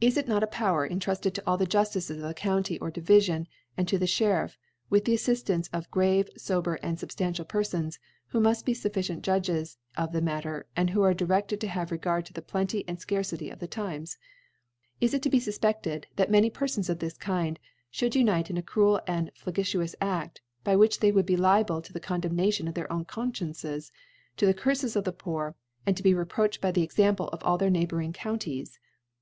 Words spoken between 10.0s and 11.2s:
the Matter, and who are